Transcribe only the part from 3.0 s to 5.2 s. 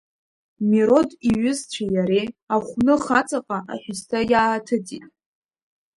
аҵаҟа аҳәысҭа иааҭыҵит.